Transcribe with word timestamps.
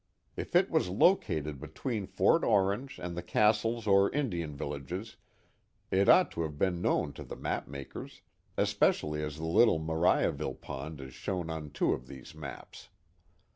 If 0.35 0.55
it 0.55 0.71
was 0.71 0.89
located 0.89 1.59
between 1.59 2.07
Fort 2.07 2.43
Orange 2.43 2.97
and 2.97 3.15
the 3.15 3.21
castles 3.21 3.85
or 3.85 4.11
Indian 4.11 4.55
villages, 4.55 5.17
it 5.91 6.09
ought 6.09 6.31
to 6.31 6.41
have 6.41 6.57
been 6.57 6.81
known 6.81 7.13
to 7.13 7.23
the 7.23 7.35
map 7.35 7.67
makers, 7.67 8.21
especially 8.57 9.21
as 9.21 9.37
the 9.37 9.45
little 9.45 9.79
Maiiaville 9.79 10.59
pond 10.59 11.01
is 11.01 11.13
shown 11.13 11.51
on 11.51 11.69
two 11.69 11.93
of 11.93 12.07
these 12.07 12.33
maps. 12.33 12.89